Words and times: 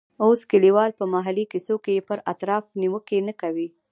اوس 0.23 0.39
کلیوال 0.51 0.91
په 0.99 1.05
محلي 1.13 1.45
کیسو 1.51 1.75
کې 1.85 2.05
پر 2.07 2.17
افراط 2.31 2.65
نیوکې 2.81 3.19
نه 3.27 3.33
کوي. 3.41 3.67